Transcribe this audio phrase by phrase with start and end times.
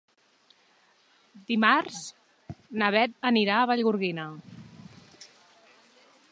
[1.51, 1.99] Dimarts
[2.83, 4.29] na Beth anirà a Vallgorguina.